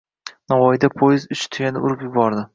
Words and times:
Navoiyda 0.53 0.89
poyezd 1.03 1.37
uchta 1.37 1.55
tuyani 1.59 1.87
urib 1.91 2.09
yubordi 2.09 2.49